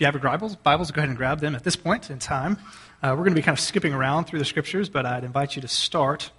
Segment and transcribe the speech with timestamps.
[0.00, 2.18] If you have your Bibles, Bibles, go ahead and grab them at this point in
[2.18, 2.56] time.
[3.02, 5.56] Uh, we're going to be kind of skipping around through the scriptures, but I'd invite
[5.56, 6.30] you to start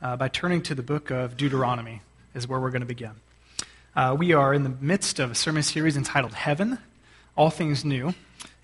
[0.00, 2.00] uh, by turning to the book of Deuteronomy,
[2.34, 3.10] is where we're going to begin.
[3.94, 6.78] Uh, we are in the midst of a sermon series entitled Heaven,
[7.36, 8.14] All Things New.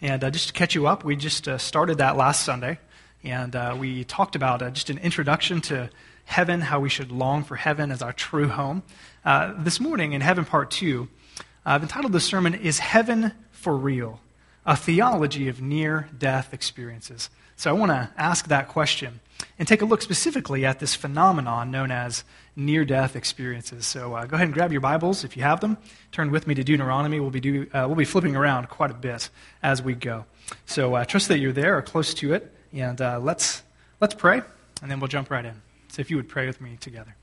[0.01, 2.79] And uh, just to catch you up, we just uh, started that last Sunday,
[3.23, 5.91] and uh, we talked about just an introduction to
[6.25, 8.83] heaven, how we should long for heaven as our true home.
[9.59, 11.07] this morning in Heaven Part 2,
[11.67, 13.33] I've entitled the sermon, Is Heaven
[13.63, 14.21] for Real?
[14.67, 17.31] A Theology of Near Death Experiences.
[17.57, 19.21] So I want to ask that question
[19.59, 22.25] and take a look specifically at this phenomenon known as
[22.57, 23.87] near death experiences.
[23.87, 25.79] So uh, go ahead and grab your Bibles if you have them.
[26.11, 27.21] Turn with me to Deuteronomy.
[27.21, 29.31] We'll be, do, uh, we'll be flipping around quite a bit
[29.63, 30.25] as we go.
[30.67, 32.53] So uh, trust that you're there or close to it.
[32.73, 33.63] And uh, let's,
[34.01, 34.43] let's pray,
[34.81, 35.61] and then we'll jump right in.
[35.89, 37.15] So if you would pray with me together.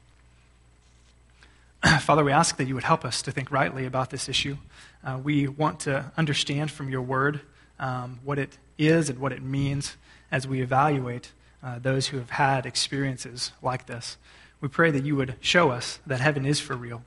[2.01, 4.57] Father, we ask that you would help us to think rightly about this issue.
[5.01, 7.39] Uh, we want to understand from your word
[7.79, 9.95] um, what it is and what it means
[10.29, 11.31] as we evaluate
[11.63, 14.17] uh, those who have had experiences like this.
[14.59, 17.01] We pray that you would show us that heaven is for real.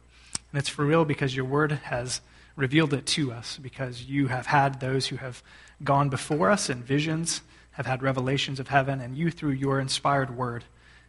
[0.50, 2.22] And it's for real because your word has
[2.56, 5.42] revealed it to us, because you have had those who have
[5.84, 7.42] gone before us in visions,
[7.72, 10.64] have had revelations of heaven, and you, through your inspired word,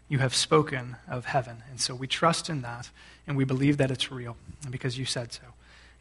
[0.09, 1.63] you have spoken of heaven.
[1.69, 2.89] And so we trust in that,
[3.25, 4.37] and we believe that it's real
[4.69, 5.41] because you said so.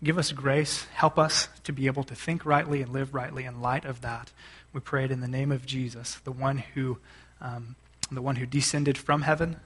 [0.03, 0.87] Give us grace.
[0.95, 4.33] Help us to be able to think rightly and live rightly in light of that.
[4.73, 6.99] We pray it in the name of Jesus, the one who,
[7.41, 7.77] um,
[8.11, 9.57] the one who descended from heaven,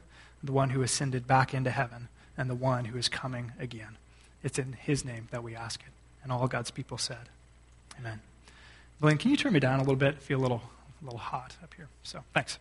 [0.43, 3.97] the one who ascended back into heaven, and the one who is coming again.
[4.43, 5.93] It's in his name that we ask it.
[6.23, 7.31] And all God's people said,
[7.99, 8.21] Amen.
[9.01, 10.17] Blaine, can you turn me down a little bit?
[10.17, 10.63] I feel a little,
[11.01, 11.89] a little hot up here.
[12.03, 12.59] So thanks.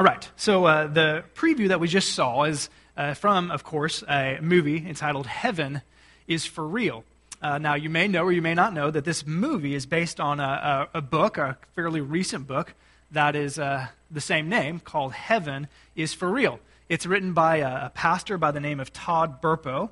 [0.00, 4.02] All right, so uh, the preview that we just saw is uh, from, of course,
[4.08, 5.82] a movie entitled Heaven
[6.26, 7.04] is for Real.
[7.42, 10.18] Uh, now, you may know or you may not know that this movie is based
[10.18, 12.72] on a, a, a book, a fairly recent book,
[13.10, 16.60] that is uh, the same name, called Heaven is for Real.
[16.88, 19.90] It's written by a, a pastor by the name of Todd Burpo,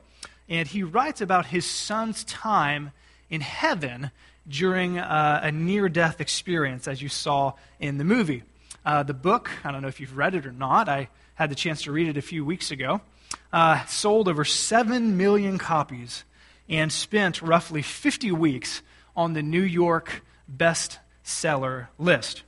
[0.49, 2.93] and he writes about his son's time
[3.29, 4.11] in heaven
[4.49, 8.43] during uh, a near death experience, as you saw in the movie.
[8.89, 11.55] Uh, the book, I don't know if you've read it or not, I had the
[11.55, 13.03] chance to read it a few weeks ago,
[13.53, 16.25] uh, sold over 7 million copies
[16.71, 18.81] and spent roughly 50 weeks
[19.15, 22.45] on the New York bestseller list.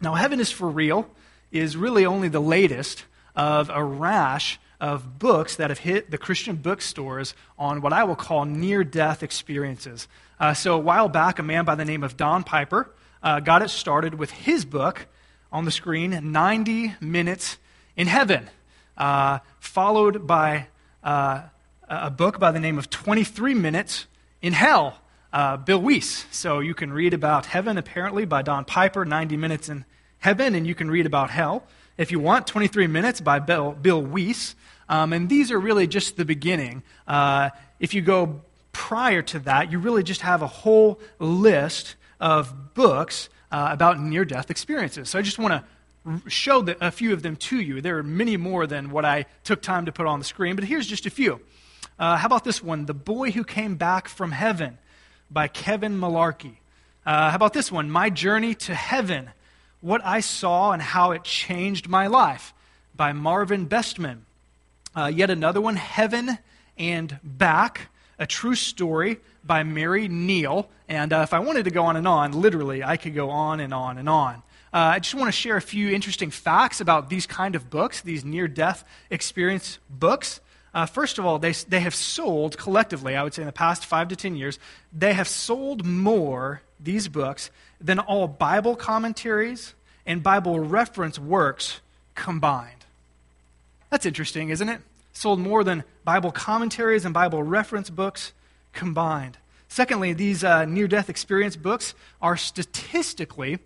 [0.00, 1.08] Now, Heaven is for Real
[1.50, 3.04] is really only the latest
[3.34, 8.14] of a rash of books that have hit the Christian bookstores on what I will
[8.14, 10.06] call near death experiences.
[10.38, 12.88] Uh, so, a while back, a man by the name of Don Piper
[13.24, 15.08] uh, got it started with his book
[15.54, 17.58] on the screen 90 Minutes
[17.96, 18.50] in Heaven,
[18.98, 20.66] uh, followed by
[21.04, 21.42] uh,
[21.88, 24.08] a book by the name of 23 Minutes
[24.42, 24.98] in Hell,
[25.32, 26.26] uh, Bill Wiese.
[26.32, 29.84] So you can read about heaven, apparently, by Don Piper, 90 Minutes in
[30.18, 31.62] Heaven, and you can read about hell
[31.96, 34.56] if you want, 23 Minutes by Bill, Bill Wiese.
[34.88, 36.82] Um, and these are really just the beginning.
[37.06, 42.74] Uh, if you go prior to that, you really just have a whole list of
[42.74, 45.08] books uh, about near death experiences.
[45.08, 47.80] So I just want to show the, a few of them to you.
[47.80, 50.64] There are many more than what I took time to put on the screen, but
[50.64, 51.40] here's just a few.
[51.96, 52.86] Uh, how about this one?
[52.86, 54.78] The Boy Who Came Back from Heaven
[55.30, 56.56] by Kevin Malarkey.
[57.06, 57.92] Uh, how about this one?
[57.92, 59.30] My Journey to Heaven
[59.80, 62.52] What I Saw and How It Changed My Life
[62.96, 64.22] by Marvin Besteman.
[64.96, 66.38] Uh, yet another one, Heaven
[66.76, 67.88] and Back,
[68.18, 70.68] a true story by Mary Neal.
[70.88, 73.60] And uh, if I wanted to go on and on, literally, I could go on
[73.60, 74.42] and on and on.
[74.72, 78.00] Uh, I just want to share a few interesting facts about these kind of books,
[78.00, 80.40] these near death experience books.
[80.74, 83.86] Uh, first of all, they, they have sold collectively, I would say in the past
[83.86, 84.58] five to ten years,
[84.92, 87.50] they have sold more, these books,
[87.80, 91.80] than all Bible commentaries and Bible reference works
[92.16, 92.84] combined.
[93.90, 94.80] That's interesting, isn't it?
[95.14, 98.32] Sold more than Bible commentaries and Bible reference books
[98.72, 99.38] combined.
[99.68, 103.58] Secondly, these uh, near death experience books are statistically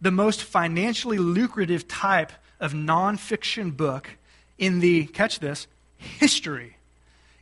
[0.00, 2.30] the most financially lucrative type
[2.60, 4.10] of nonfiction book
[4.58, 6.76] in the, catch this, history.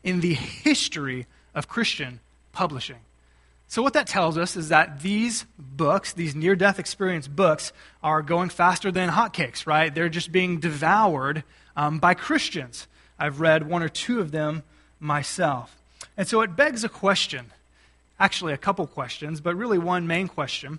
[0.03, 2.21] In the history of Christian
[2.53, 2.99] publishing.
[3.69, 7.73] So, what that tells us is that these books, these near death experience books,
[8.03, 9.93] are going faster than hotcakes, right?
[9.93, 11.43] They're just being devoured
[11.77, 12.87] um, by Christians.
[13.19, 14.63] I've read one or two of them
[15.01, 15.77] myself.
[16.17, 17.53] And so it begs a question
[18.19, 20.79] actually, a couple questions, but really one main question.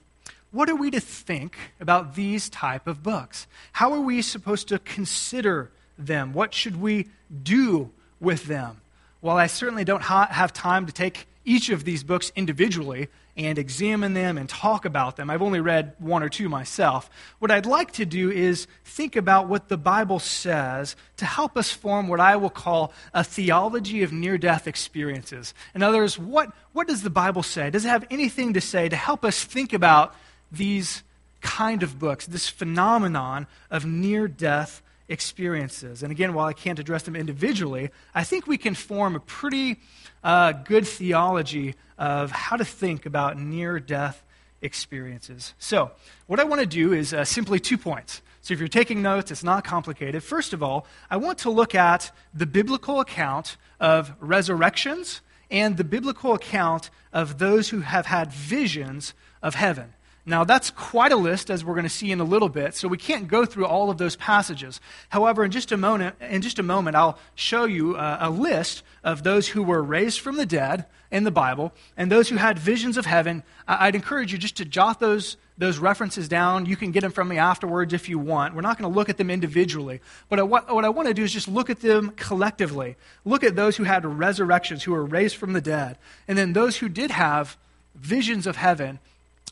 [0.52, 3.46] What are we to think about these type of books?
[3.74, 6.34] How are we supposed to consider them?
[6.34, 7.08] What should we
[7.44, 8.82] do with them?
[9.22, 13.08] Well, I certainly don't ha- have time to take each of these books individually
[13.38, 15.30] and examine them and talk about them.
[15.30, 17.10] I've only read one or two myself.
[17.40, 21.72] What I'd like to do is think about what the Bible says to help us
[21.72, 25.54] form what I will call a theology of near death experiences.
[25.74, 27.70] In other words, what, what does the Bible say?
[27.70, 30.16] Does it have anything to say to help us think about
[30.52, 31.04] these
[31.42, 36.04] kind of books, this phenomenon of near death experiences?
[36.04, 39.80] And again, while I can't address them individually, I think we can form a pretty
[40.24, 44.24] uh, good theology of how to think about near death
[44.62, 45.54] experiences.
[45.60, 45.92] So,
[46.28, 48.22] what I want to do is uh, simply two points.
[48.42, 50.24] So, if you're taking notes, it's not complicated.
[50.24, 55.84] First of all, I want to look at the biblical account of resurrections and the
[55.84, 59.94] biblical account of those who have had visions of heaven.
[60.28, 62.88] Now, that's quite a list, as we're going to see in a little bit, so
[62.88, 64.82] we can't go through all of those passages.
[65.10, 68.82] However, in just a moment, in just a moment I'll show you a, a list
[69.04, 72.58] of those who were raised from the dead in the Bible and those who had
[72.58, 73.44] visions of heaven.
[73.68, 76.66] I'd encourage you just to jot those, those references down.
[76.66, 78.56] You can get them from me afterwards if you want.
[78.56, 81.24] We're not going to look at them individually, but what, what I want to do
[81.24, 82.98] is just look at them collectively.
[83.24, 86.78] Look at those who had resurrections, who were raised from the dead, and then those
[86.78, 87.58] who did have
[87.94, 89.00] visions of heaven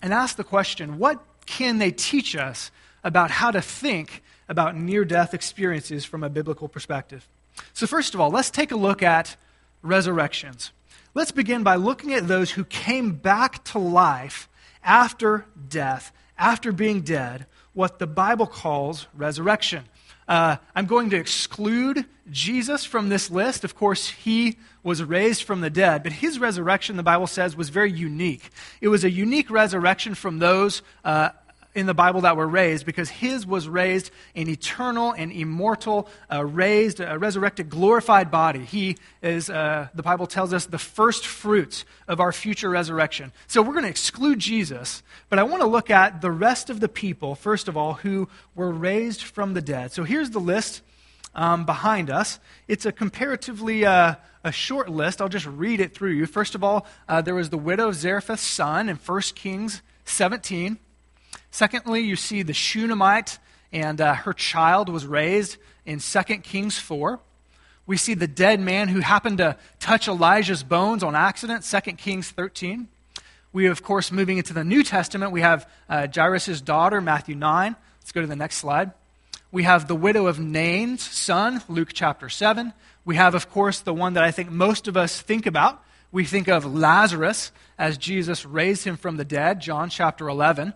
[0.03, 2.69] and ask the question what can they teach us
[3.03, 7.27] about how to think about near death experiences from a biblical perspective?
[7.73, 9.35] So, first of all, let's take a look at
[9.81, 10.71] resurrections.
[11.15, 14.49] Let's begin by looking at those who came back to life
[14.83, 19.85] after death, after being dead, what the Bible calls resurrection.
[20.27, 23.63] Uh, I'm going to exclude Jesus from this list.
[23.63, 27.69] Of course, he was raised from the dead, but his resurrection, the Bible says, was
[27.69, 28.49] very unique.
[28.81, 31.29] It was a unique resurrection from those uh,
[31.75, 36.45] in the Bible that were raised because his was raised an eternal and immortal, uh,
[36.45, 38.63] raised, a resurrected, glorified body.
[38.63, 43.31] He is, uh, the Bible tells us, the first fruits of our future resurrection.
[43.47, 46.79] So we're going to exclude Jesus, but I want to look at the rest of
[46.79, 49.91] the people, first of all, who were raised from the dead.
[49.91, 50.81] So here's the list
[51.35, 52.39] um, behind us.
[52.67, 55.21] It's a comparatively uh, a short list.
[55.21, 56.25] I'll just read it through you.
[56.25, 60.77] First of all, uh, there was the widow of Zarephath's son in 1 Kings 17.
[61.53, 63.37] Secondly, you see the Shunammite
[63.71, 67.19] and uh, her child was raised in 2 Kings 4.
[67.85, 72.31] We see the dead man who happened to touch Elijah's bones on accident, 2 Kings
[72.31, 72.87] 13.
[73.51, 77.75] We, of course, moving into the New Testament, we have uh, Jairus' daughter, Matthew 9.
[77.99, 78.91] Let's go to the next slide.
[79.51, 82.73] We have the widow of Nain's son, Luke chapter 7.
[83.05, 85.83] We have, of course, the one that I think most of us think about.
[86.11, 90.73] We think of Lazarus as Jesus raised him from the dead, John chapter 11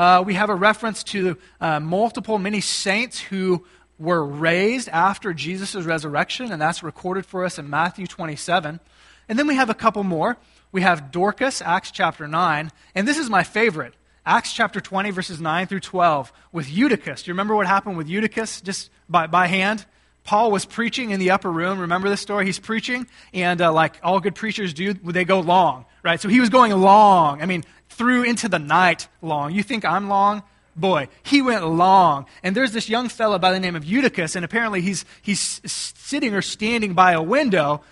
[0.00, 3.66] uh, we have a reference to uh, multiple, many saints who
[3.98, 8.80] were raised after Jesus' resurrection, and that's recorded for us in Matthew 27.
[9.28, 10.38] And then we have a couple more.
[10.72, 13.92] We have Dorcas, Acts chapter 9, and this is my favorite.
[14.24, 17.24] Acts chapter 20, verses 9 through 12, with Eutychus.
[17.24, 19.84] Do you remember what happened with Eutychus just by, by hand?
[20.24, 21.78] Paul was preaching in the upper room.
[21.78, 22.46] Remember this story?
[22.46, 26.18] He's preaching, and uh, like all good preachers do, they go long, right?
[26.18, 27.42] So he was going long.
[27.42, 27.64] I mean,
[28.00, 29.52] through into the night long.
[29.52, 30.42] You think I'm long?
[30.74, 32.24] Boy, he went long.
[32.42, 36.34] And there's this young fellow by the name of Eutychus, and apparently he's, he's sitting
[36.34, 37.82] or standing by a window.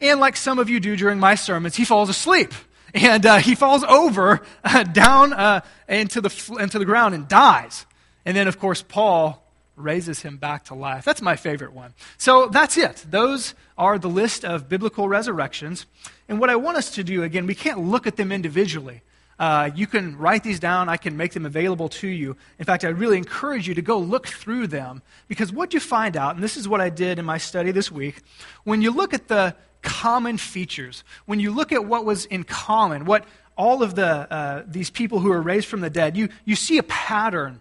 [0.00, 2.54] And like some of you do during my sermons, he falls asleep.
[2.94, 7.84] And uh, he falls over uh, down uh, into, the, into the ground and dies.
[8.24, 9.44] And then, of course, Paul
[9.76, 11.04] raises him back to life.
[11.04, 11.92] That's my favorite one.
[12.16, 13.04] So that's it.
[13.10, 15.84] Those are the list of biblical resurrections.
[16.26, 19.02] And what I want us to do, again, we can't look at them individually.
[19.38, 20.88] Uh, you can write these down.
[20.88, 22.36] I can make them available to you.
[22.58, 26.16] In fact, I really encourage you to go look through them because what you find
[26.16, 28.22] out, and this is what I did in my study this week,
[28.64, 33.04] when you look at the common features, when you look at what was in common,
[33.04, 33.24] what
[33.56, 36.78] all of the, uh, these people who are raised from the dead, you, you see
[36.78, 37.60] a pattern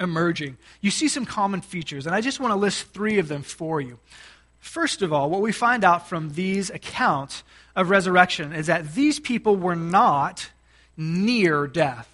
[0.00, 0.56] emerging.
[0.80, 3.80] You see some common features, and I just want to list three of them for
[3.80, 3.98] you.
[4.60, 7.42] First of all, what we find out from these accounts
[7.74, 10.50] of resurrection is that these people were not
[10.98, 12.06] near death.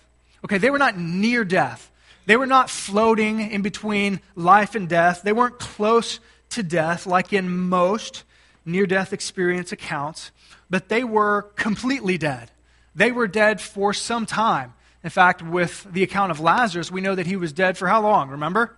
[0.44, 1.90] Okay, they were not near death.
[2.26, 5.22] They were not floating in between life and death.
[5.22, 8.22] They weren't close to death like in most
[8.64, 10.30] near death experience accounts,
[10.70, 12.50] but they were completely dead.
[12.94, 14.72] They were dead for some time.
[15.02, 18.00] In fact, with the account of Lazarus, we know that he was dead for how
[18.00, 18.30] long?
[18.30, 18.76] Remember?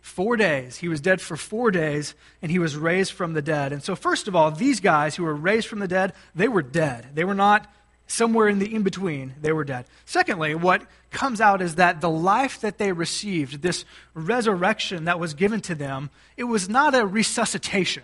[0.00, 0.76] Four days.
[0.76, 3.72] He was dead for four days, and he was raised from the dead.
[3.72, 6.62] And so, first of all, these guys who were raised from the dead, they were
[6.62, 7.10] dead.
[7.14, 7.72] They were not
[8.06, 9.86] somewhere in the in between, they were dead.
[10.04, 13.84] Secondly, what comes out is that the life that they received, this
[14.14, 18.02] resurrection that was given to them, it was not a resuscitation.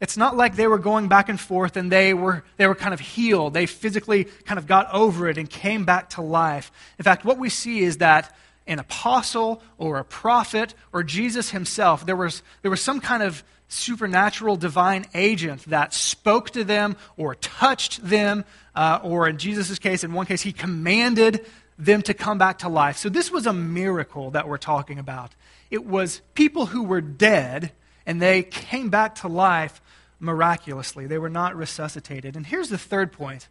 [0.00, 2.92] It's not like they were going back and forth and they were, they were kind
[2.92, 3.54] of healed.
[3.54, 6.72] They physically kind of got over it and came back to life.
[6.98, 8.34] In fact, what we see is that
[8.66, 13.44] an apostle or a prophet or Jesus himself, there was, there was some kind of
[13.72, 20.04] supernatural divine agent that spoke to them or touched them, uh, or in Jesus' case,
[20.04, 21.46] in one case, he commanded
[21.78, 22.96] them to come back to life.
[22.96, 25.34] So this was a miracle that we're talking about.
[25.70, 27.72] It was people who were dead
[28.06, 29.80] and they came back to life
[30.20, 31.06] miraculously.
[31.06, 32.36] They were not resuscitated.
[32.36, 33.48] And here's the third point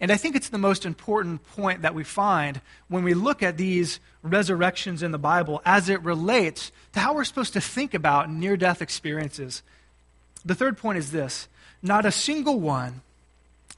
[0.00, 3.56] and I think it's the most important point that we find when we look at
[3.56, 8.30] these resurrections in the Bible as it relates to how we're supposed to think about
[8.30, 9.62] near death experiences.
[10.44, 11.48] The third point is this
[11.82, 13.02] not a single one,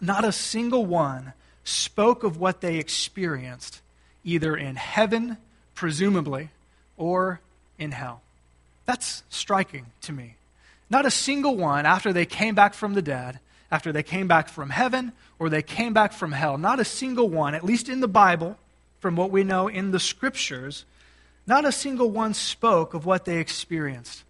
[0.00, 1.32] not a single one
[1.64, 3.80] spoke of what they experienced,
[4.25, 5.37] either in heaven,
[5.75, 6.50] presumably,
[6.96, 7.40] or
[7.78, 8.23] in hell.
[8.87, 10.37] That's striking to me.
[10.88, 14.49] Not a single one, after they came back from the dead, after they came back
[14.49, 16.58] from heaven or they came back from hell.
[16.58, 18.56] Not a single one, at least in the Bible,
[19.00, 20.85] from what we know in the scriptures,
[21.46, 24.25] not a single one spoke of what they experienced.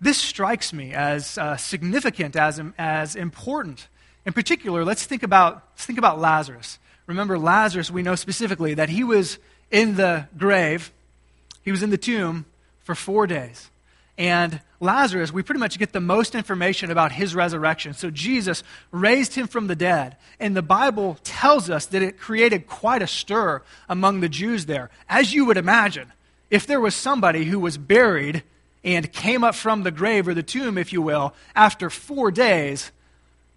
[0.00, 3.88] This strikes me as uh, significant, as, as important.
[4.24, 6.78] In particular, let's think, about, let's think about Lazarus.
[7.06, 9.38] Remember, Lazarus, we know specifically that he was
[9.70, 10.92] in the grave,
[11.62, 12.44] he was in the tomb
[12.80, 13.70] for four days.
[14.18, 17.94] And Lazarus, we pretty much get the most information about his resurrection.
[17.94, 20.16] So Jesus raised him from the dead.
[20.40, 24.90] And the Bible tells us that it created quite a stir among the Jews there.
[25.08, 26.12] As you would imagine,
[26.50, 28.42] if there was somebody who was buried
[28.82, 32.90] and came up from the grave or the tomb, if you will, after four days,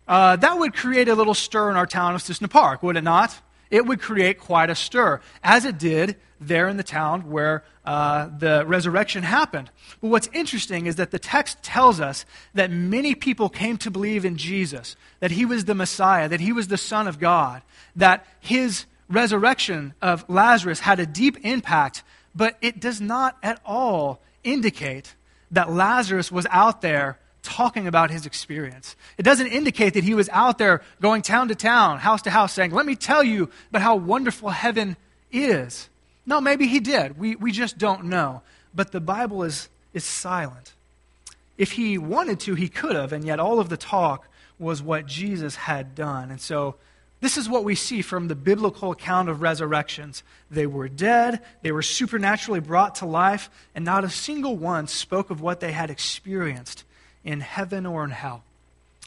[0.08, 3.04] uh, that would create a little stir in our town of Cissna Park, would it
[3.04, 3.40] not?
[3.72, 8.30] It would create quite a stir, as it did there in the town where uh,
[8.38, 9.70] the resurrection happened.
[10.02, 14.26] But what's interesting is that the text tells us that many people came to believe
[14.26, 17.62] in Jesus, that he was the Messiah, that he was the Son of God,
[17.96, 22.04] that his resurrection of Lazarus had a deep impact,
[22.36, 25.16] but it does not at all indicate
[25.52, 28.96] that Lazarus was out there talking about his experience.
[29.18, 32.54] It doesn't indicate that he was out there going town to town, house to house,
[32.54, 34.96] saying, Let me tell you about how wonderful heaven
[35.32, 35.90] is.
[36.26, 37.18] No, maybe he did.
[37.18, 38.42] We, we just don't know.
[38.74, 40.74] But the Bible is, is silent.
[41.58, 45.06] If he wanted to, he could have, and yet all of the talk was what
[45.06, 46.32] Jesus had done.
[46.32, 46.76] And so
[47.20, 50.24] this is what we see from the biblical account of resurrections.
[50.50, 55.30] They were dead, they were supernaturally brought to life, and not a single one spoke
[55.30, 56.84] of what they had experienced
[57.24, 58.44] in heaven or in hell.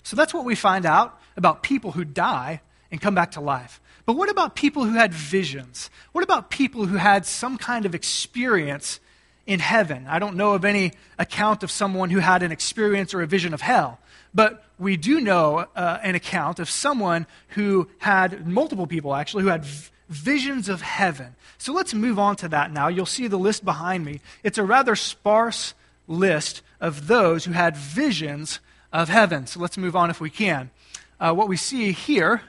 [0.05, 3.81] So that's what we find out about people who die and come back to life.
[4.07, 5.91] But what about people who had visions?
[6.13, 9.01] What about people who had some kind of experience
[9.47, 10.07] in heaven?
[10.09, 13.55] I don't know of any account of someone who had an experience or a vision
[13.55, 13.99] of hell.
[14.35, 19.49] But we do know uh, an account of someone who had, multiple people actually, who
[19.49, 21.35] had v- visions of heaven.
[21.57, 22.89] So let's move on to that now.
[22.89, 24.21] You'll see the list behind me.
[24.43, 25.73] It's a rather sparse
[26.07, 28.61] list of those who had visions
[28.93, 29.47] of heaven.
[29.47, 30.71] So let's move on if we can.
[31.19, 32.43] Uh, what we see here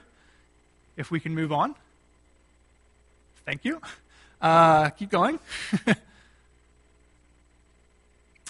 [0.97, 1.75] if we can move on.
[3.45, 3.81] Thank you.
[4.41, 5.39] Uh, keep going.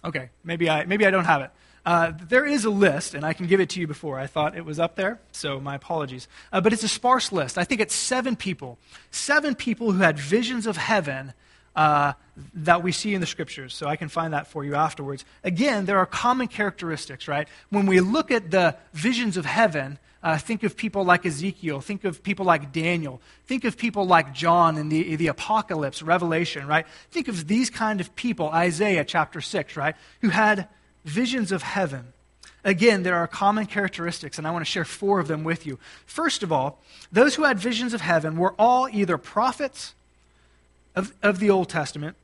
[0.06, 1.52] okay, maybe I, maybe I don't have it.
[1.86, 4.20] Uh, there is a list, and I can give it to you before.
[4.20, 6.28] I thought it was up there, so my apologies.
[6.52, 7.60] Uh, but it's a sparse list.
[7.60, 8.80] I think it's seven people.
[9.12, 11.34] Seven people who had visions of heaven
[11.76, 12.14] uh,
[12.56, 13.76] that we see in the scriptures.
[13.76, 15.26] So I can find that for you afterwards.
[15.44, 17.48] Again, there are common characteristics, right?
[17.70, 21.82] When we look at the visions of heaven, uh, think of people like Ezekiel.
[21.82, 23.22] Think of people like Daniel.
[23.46, 26.88] Think of people like John in the, the Apocalypse, Revelation, right?
[27.12, 29.96] Think of these kind of people, Isaiah chapter 6, right?
[30.22, 30.68] Who had
[31.06, 32.12] visions of heaven.
[32.64, 35.78] Again, there are common characteristics, and I want to share four of them with you.
[36.08, 39.94] First of all, those who had visions of heaven were all either prophets
[40.96, 42.16] of, of the Old Testament,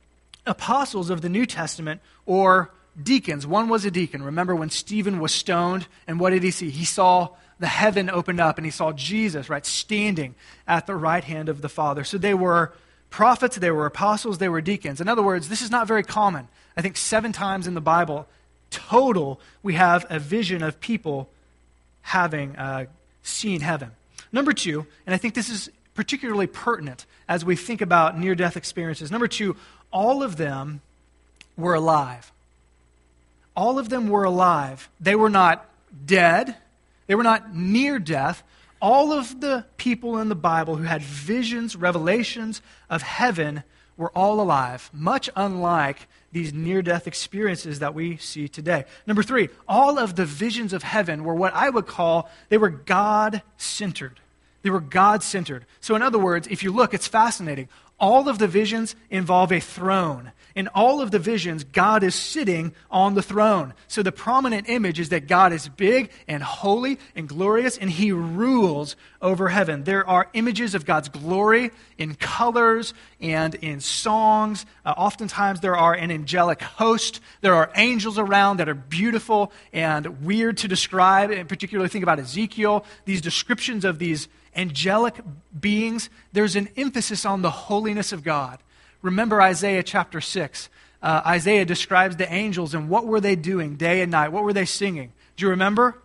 [0.44, 3.46] apostles of the New Testament, or deacons.
[3.46, 4.24] One was a deacon.
[4.24, 6.70] Remember when Stephen was stoned, and what did he see?
[6.70, 7.28] He saw
[7.58, 10.34] the heaven opened up, and he saw Jesus, right, standing
[10.66, 12.04] at the right hand of the Father.
[12.04, 12.72] So they were
[13.10, 15.00] prophets, they were apostles, they were deacons.
[15.00, 16.48] In other words, this is not very common.
[16.76, 18.26] I think seven times in the Bible,
[18.70, 21.28] total, we have a vision of people
[22.02, 22.86] having uh,
[23.22, 23.92] seen heaven.
[24.32, 28.56] Number two, and I think this is particularly pertinent as we think about near death
[28.56, 29.10] experiences.
[29.10, 29.56] Number two,
[29.92, 30.80] all of them
[31.56, 32.32] were alive.
[33.54, 34.88] All of them were alive.
[34.98, 35.68] They were not
[36.06, 36.56] dead,
[37.12, 38.42] they were not near death.
[38.80, 43.64] All of the people in the Bible who had visions, revelations of heaven
[43.98, 48.86] were all alive, much unlike these near death experiences that we see today.
[49.06, 52.70] Number three, all of the visions of heaven were what I would call, they were
[52.70, 54.18] God centered.
[54.62, 55.66] They were God centered.
[55.82, 57.68] So, in other words, if you look, it's fascinating.
[57.98, 60.32] All of the visions involve a throne.
[60.54, 63.72] In all of the visions, God is sitting on the throne.
[63.88, 68.12] So the prominent image is that God is big and holy and glorious, and he
[68.12, 69.84] rules over heaven.
[69.84, 74.66] There are images of God's glory in colors and in songs.
[74.84, 77.20] Uh, oftentimes, there are an angelic host.
[77.40, 82.18] There are angels around that are beautiful and weird to describe, and particularly think about
[82.18, 82.84] Ezekiel.
[83.06, 85.20] These descriptions of these angelic
[85.58, 88.58] beings, there's an emphasis on the holiness of God.
[89.00, 90.68] Remember Isaiah chapter 6.
[91.02, 94.30] Uh, Isaiah describes the angels and what were they doing day and night?
[94.30, 95.12] What were they singing?
[95.36, 95.98] Do you remember?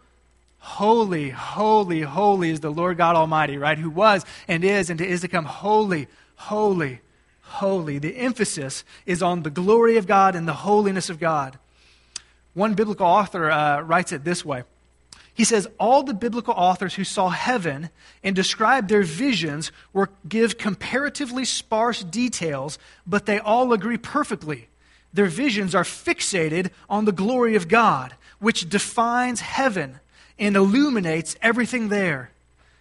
[0.59, 3.77] Holy, holy, holy is the Lord God Almighty, right?
[3.77, 5.45] Who was and is and is to come.
[5.45, 7.01] Holy, holy,
[7.41, 7.99] holy.
[7.99, 11.59] The emphasis is on the glory of God and the holiness of God.
[12.53, 14.63] One biblical author uh, writes it this way
[15.37, 17.91] he says all the biblical authors who saw heaven
[18.23, 24.67] and described their visions were give comparatively sparse details, but they all agree perfectly.
[25.13, 29.99] Their visions are fixated on the glory of God, which defines heaven
[30.39, 32.31] and illuminates everything there.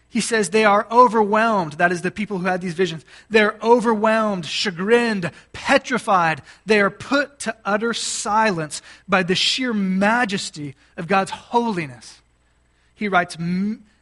[0.08, 1.74] He says they are overwhelmed.
[1.74, 3.04] That is the people who had these visions.
[3.28, 6.40] They're overwhelmed, chagrined, petrified.
[6.64, 12.22] They are put to utter silence by the sheer majesty of God's holiness
[12.96, 13.36] he writes,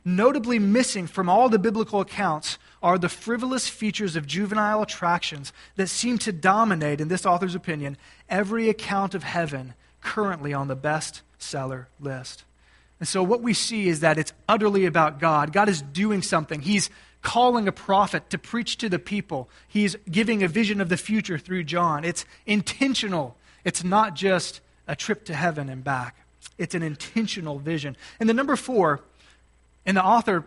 [0.04, 5.88] notably missing from all the biblical accounts are the frivolous features of juvenile attractions that
[5.88, 7.96] seem to dominate, in this author's opinion,
[8.28, 12.44] every account of heaven currently on the bestseller list.
[13.00, 15.52] And so, what we see is that it's utterly about God.
[15.52, 16.60] God is doing something.
[16.60, 16.88] He's
[17.22, 21.38] calling a prophet to preach to the people, He's giving a vision of the future
[21.38, 22.04] through John.
[22.04, 26.16] It's intentional, it's not just a trip to heaven and back.
[26.58, 27.96] It's an intentional vision.
[28.20, 29.00] And the number four,
[29.84, 30.44] and the author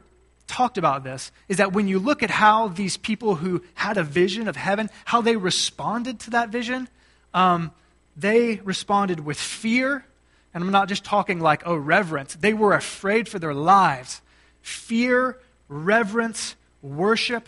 [0.47, 4.03] talked about this, is that when you look at how these people who had a
[4.03, 6.87] vision of heaven, how they responded to that vision,
[7.33, 7.71] um,
[8.15, 10.05] they responded with fear.
[10.53, 12.35] And I'm not just talking like, oh, reverence.
[12.35, 14.21] They were afraid for their lives.
[14.61, 17.47] Fear, reverence, worship.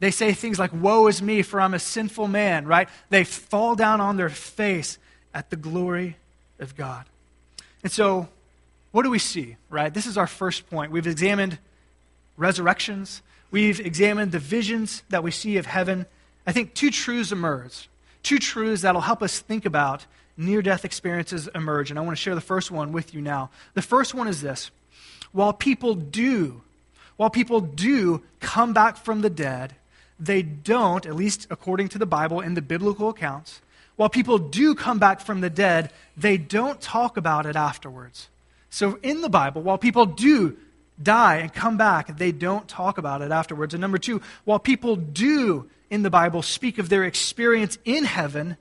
[0.00, 2.88] They say things like, Woe is me, for I'm a sinful man, right?
[3.10, 4.98] They fall down on their face
[5.34, 6.16] at the glory
[6.60, 7.06] of God.
[7.82, 8.28] And so,
[8.90, 9.92] what do we see, right?
[9.92, 10.90] This is our first point.
[10.90, 11.58] We've examined
[12.36, 16.06] resurrections, we've examined the visions that we see of heaven.
[16.46, 17.88] I think two truths emerge.
[18.22, 21.90] Two truths that'll help us think about near death experiences emerge.
[21.90, 23.50] And I want to share the first one with you now.
[23.74, 24.70] The first one is this
[25.32, 26.62] while people do,
[27.16, 29.74] while people do come back from the dead,
[30.18, 33.60] they don't, at least according to the Bible and the biblical accounts,
[33.98, 38.28] while people do come back from the dead, they don't talk about it afterwards.
[38.70, 40.56] So in the Bible, while people do
[41.02, 43.74] die and come back, they don't talk about it afterwards.
[43.74, 48.56] And number two, while people do in the Bible speak of their experience in heaven,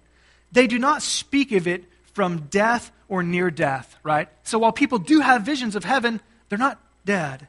[0.51, 4.29] they do not speak of it from death or near death, right?
[4.41, 6.19] So while people do have visions of heaven,
[6.49, 7.47] they're not dead.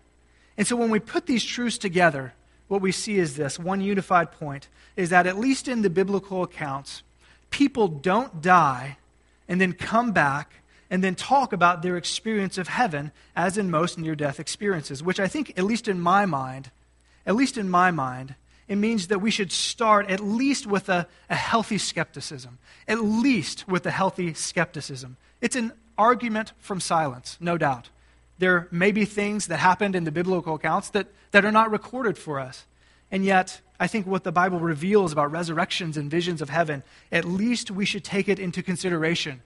[0.58, 2.34] And so when we put these truths together,
[2.66, 6.42] what we see is this one unified point is that at least in the biblical
[6.42, 7.02] accounts,
[7.50, 8.98] people don't die
[9.48, 13.98] and then come back and then talk about their experience of heaven as in most
[13.98, 16.70] near death experiences, which I think, at least in my mind,
[17.26, 18.34] at least in my mind,
[18.68, 22.58] it means that we should start at least with a, a healthy skepticism.
[22.86, 25.16] At least with a healthy skepticism.
[25.40, 27.88] It's an argument from silence, no doubt.
[28.38, 32.16] There may be things that happened in the biblical accounts that, that are not recorded
[32.16, 32.66] for us.
[33.10, 37.24] And yet, I think what the Bible reveals about resurrections and visions of heaven, at
[37.24, 39.42] least we should take it into consideration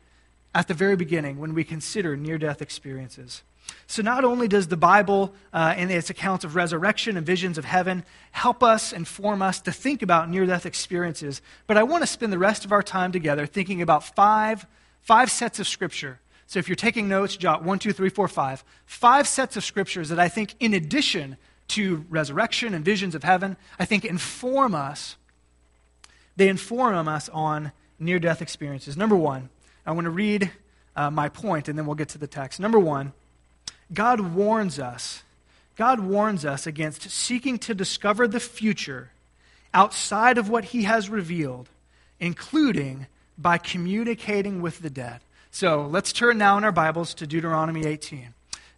[0.55, 3.42] at the very beginning when we consider near death experiences.
[3.87, 7.64] So, not only does the Bible uh, and its accounts of resurrection and visions of
[7.64, 12.07] heaven help us, inform us to think about near death experiences, but I want to
[12.07, 14.66] spend the rest of our time together thinking about five,
[15.01, 16.21] five sets of Scripture.
[16.47, 18.64] So, if you're taking notes, jot one, two, three, four, five.
[18.85, 21.37] Five sets of Scriptures that I think, in addition
[21.73, 25.17] to resurrection and visions of heaven, I think inform us.
[26.37, 28.97] They inform us on near death experiences.
[28.97, 29.49] Number one,
[29.85, 30.51] I want to read
[30.97, 32.61] uh, my point and then we'll get to the text.
[32.61, 33.13] Number one,
[33.93, 35.23] God warns us.
[35.77, 39.11] God warns us against seeking to discover the future
[39.75, 41.69] outside of what he has revealed,
[42.21, 43.07] including
[43.39, 45.21] by communicating with the dead.
[45.51, 48.32] So let's turn now in our Bibles to Deuteronomy 18.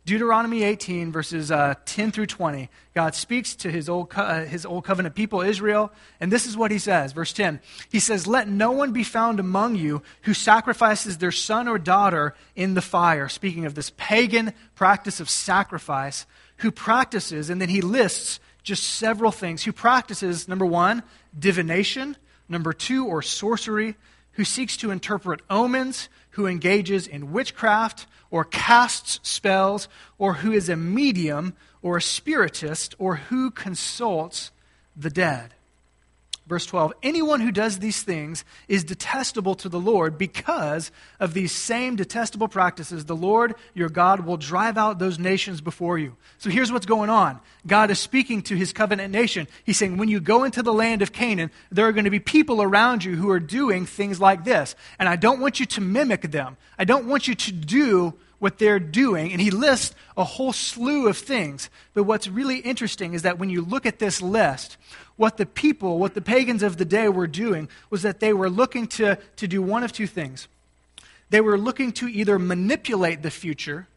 [0.07, 2.69] Deuteronomy 18, verses uh, 10 through 20.
[2.95, 5.91] God speaks to his old, co- uh, his old covenant people, Israel,
[6.21, 7.13] and this is what he says.
[7.13, 11.69] Verse 10 He says, Let no one be found among you who sacrifices their son
[11.69, 13.31] or daughter in the fire.
[13.31, 16.27] Speaking of this pagan practice of sacrifice,
[16.59, 19.65] who practices, and then he lists just several things.
[19.65, 21.03] Who practices, number one,
[21.39, 23.97] divination, number two, or sorcery,
[24.33, 30.69] who seeks to interpret omens, who engages in witchcraft or casts spells, or who is
[30.69, 34.51] a medium or a spiritist, or who consults
[34.97, 35.54] the dead.
[36.47, 41.53] Verse 12 Anyone who does these things is detestable to the Lord because of these
[41.53, 43.07] same detestable practices.
[43.07, 46.17] The Lord your God will drive out those nations before you.
[46.37, 49.49] So here's what's going on God is speaking to his covenant nation.
[49.65, 52.21] He's saying, When you go into the land of Canaan, there are going to be
[52.21, 54.75] people around you who are doing things like this.
[54.99, 58.59] And I don't want you to mimic them, I don't want you to do what
[58.59, 61.71] they're doing, and he lists a whole slew of things.
[61.95, 64.77] But what's really interesting is that when you look at this list,
[65.17, 68.51] what the people, what the pagans of the day were doing was that they were
[68.51, 70.47] looking to, to do one of two things.
[71.31, 73.89] They were looking to either manipulate the future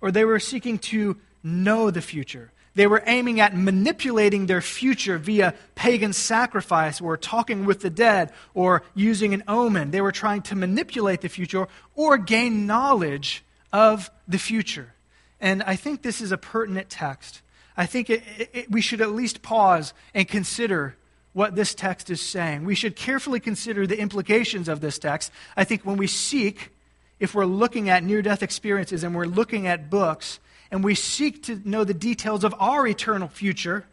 [0.00, 2.50] or they were seeking to know the future.
[2.74, 8.32] They were aiming at manipulating their future via pagan sacrifice or talking with the dead
[8.54, 9.90] or using an omen.
[9.90, 14.94] They were trying to manipulate the future or gain knowledge of the future.
[15.40, 17.42] And I think this is a pertinent text
[17.76, 20.96] I think it, it, we should at least pause and consider
[21.32, 22.64] what this text is saying.
[22.64, 25.32] We should carefully consider the implications of this text.
[25.56, 26.70] I think when we seek,
[27.18, 30.38] if we're looking at near death experiences and we're looking at books,
[30.70, 33.86] and we seek to know the details of our eternal future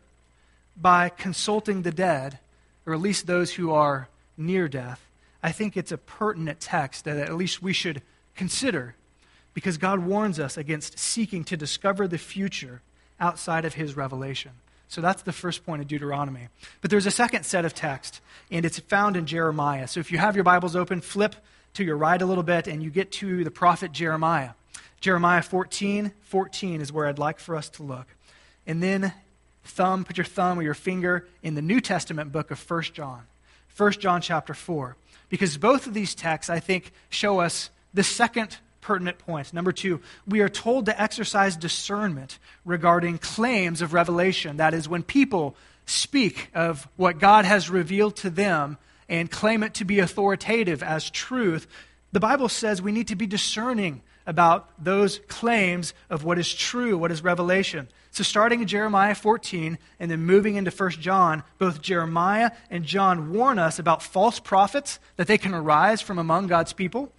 [0.76, 2.40] by consulting the dead,
[2.86, 5.06] or at least those who are near death,
[5.42, 8.02] I think it's a pertinent text that at least we should
[8.36, 8.96] consider
[9.60, 12.82] because God warns us against seeking to discover the future
[13.20, 14.52] outside of his revelation.
[14.88, 16.48] So that's the first point of Deuteronomy.
[16.80, 19.90] But there's a second set of text, and it's found in Jeremiah.
[19.90, 21.36] So if you have your Bibles open, flip
[21.74, 24.52] to your right a little bit, and you get to the prophet Jeremiah.
[25.02, 28.08] Jeremiah 14, 14 is where I'd like for us to look.
[28.66, 29.12] And then
[29.66, 33.24] thumb, put your thumb or your finger in the New Testament book of 1 John.
[33.76, 34.96] 1 John chapter 4.
[35.28, 39.54] Because both of these texts, I think, show us the second pertinent points.
[39.54, 44.58] Number two, we are told to exercise discernment regarding claims of revelation.
[44.58, 49.74] That is, when people speak of what God has revealed to them and claim it
[49.76, 51.68] to be authoritative as truth,
[52.12, 56.98] the Bible says we need to be discerning about those claims of what is true,
[56.98, 57.88] what is revelation.
[58.12, 63.34] So, starting in Jeremiah 14 and then moving into 1 John, both Jeremiah and John
[63.34, 67.12] warn us about false prophets, that they can arise from among God's people.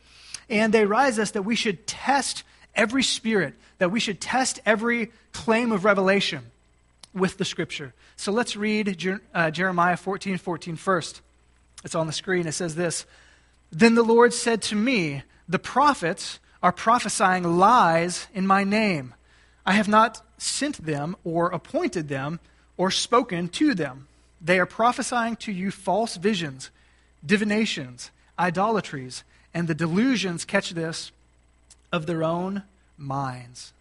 [0.50, 2.42] And they rise us that we should test
[2.74, 6.44] every spirit, that we should test every claim of revelation
[7.14, 7.94] with the scripture.
[8.16, 11.22] So let's read Jer- uh, Jeremiah 14, 14 first.
[11.84, 12.46] It's on the screen.
[12.46, 13.06] It says this
[13.70, 19.14] Then the Lord said to me, The prophets are prophesying lies in my name.
[19.64, 22.40] I have not sent them or appointed them
[22.76, 24.08] or spoken to them.
[24.40, 26.70] They are prophesying to you false visions,
[27.24, 31.12] divinations, idolatries and the delusions, catch this,
[31.92, 32.62] of their own
[32.96, 33.72] minds.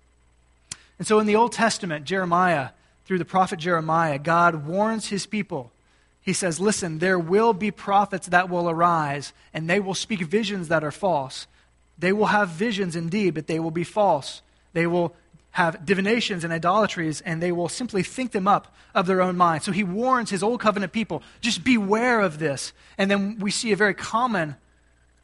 [0.97, 2.69] And so in the Old Testament, Jeremiah,
[3.05, 5.71] through the prophet Jeremiah, God warns his people.
[6.21, 10.67] He says, Listen, there will be prophets that will arise, and they will speak visions
[10.67, 11.47] that are false.
[11.97, 14.41] They will have visions indeed, but they will be false.
[14.73, 15.15] They will
[15.51, 19.63] have divinations and idolatries, and they will simply think them up of their own mind.
[19.63, 22.73] So he warns his old covenant people just beware of this.
[22.97, 24.55] And then we see a very common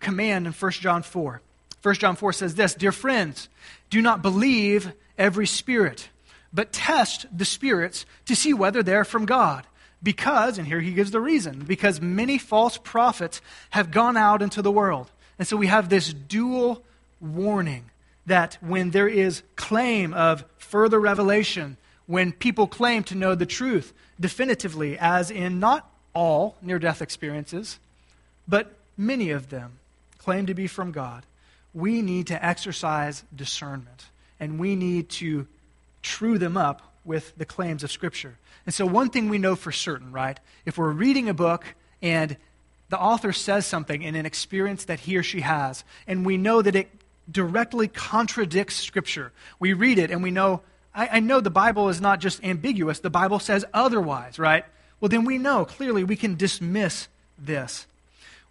[0.06, 1.42] command in 1 John 4.
[1.82, 3.50] 1 John 4 says this Dear friends,
[3.90, 6.10] do not believe every spirit,
[6.54, 9.66] but test the spirits to see whether they're from God.
[10.02, 13.42] Because, and here he gives the reason, because many false prophets
[13.72, 15.10] have gone out into the world.
[15.40, 16.84] And so we have this dual
[17.20, 17.86] warning
[18.28, 23.94] that when there is claim of further revelation, when people claim to know the truth
[24.20, 27.80] definitively, as in not all near death experiences,
[28.48, 29.80] but many of them,
[30.26, 31.24] claim to be from God,
[31.72, 34.08] we need to exercise discernment
[34.40, 35.46] and we need to
[36.02, 38.36] true them up with the claims of Scripture.
[38.66, 40.40] And so, one thing we know for certain, right?
[40.66, 41.64] If we're reading a book
[42.02, 42.38] and
[42.90, 46.64] the author says something in an experience that he or she has, and we know
[46.64, 46.90] that it
[47.32, 50.62] directly contradicts Scripture, we read it and we know,
[50.96, 54.66] I, I know the Bible is not just ambiguous, the Bible says otherwise, right?
[55.00, 57.86] Well, then we know clearly we can dismiss this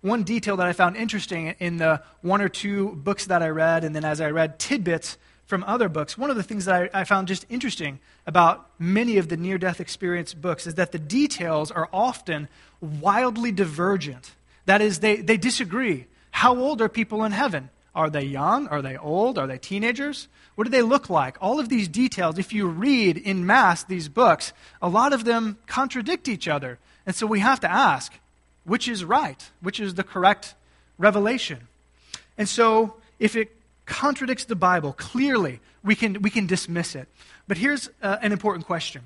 [0.05, 3.85] one detail that I found interesting in the one or two books that I read,
[3.85, 7.01] and then as I read tidbits from other books, one of the things that I,
[7.01, 10.99] I found just interesting about many of the near death experience books is that the
[10.99, 12.49] details are often
[12.83, 14.33] wildly divergent.
[14.67, 16.07] That is, they, they disagree.
[16.33, 17.71] How old are people in heaven?
[17.95, 18.67] Are they young?
[18.69, 19.39] Are they old?
[19.39, 20.29] Are they teenagers?
[20.55, 21.39] What do they look like?
[21.41, 25.57] All of these details, if you read in mass these books, a lot of them
[25.67, 26.79] contradict each other.
[27.07, 28.13] And so we have to ask
[28.65, 29.51] which is right?
[29.61, 30.55] Which is the correct
[30.99, 31.69] revelation?
[32.37, 33.51] And so if it
[33.87, 37.09] contradicts the Bible clearly, we can, we can dismiss it.
[37.47, 39.03] But here's uh, an important question.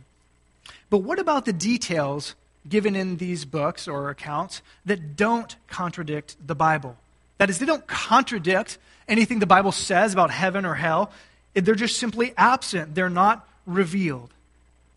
[0.91, 2.35] But what about the details
[2.69, 6.97] given in these books or accounts that don't contradict the Bible?
[7.39, 11.11] That is, they don't contradict anything the Bible says about heaven or hell.
[11.55, 14.31] They're just simply absent, they're not revealed.